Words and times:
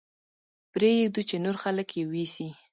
پرې 0.71 0.91
يې 0.97 1.05
ږدو 1.09 1.21
چې 1.29 1.35
نور 1.45 1.55
خلک 1.63 1.87
يې 1.97 2.03
ويسي. 2.11 2.47